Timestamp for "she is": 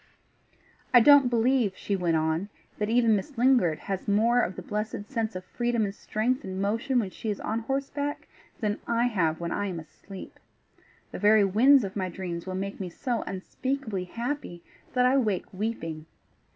7.11-7.39